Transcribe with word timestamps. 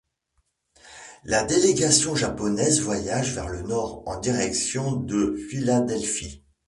La 1.25 1.43
délégation 1.43 2.15
japonaise 2.15 2.81
voyage 2.81 3.35
vers 3.35 3.49
le 3.49 3.61
nord 3.61 4.01
en 4.07 4.19
direction 4.19 4.93
de 4.95 5.35
Philadelphie. 5.51 6.43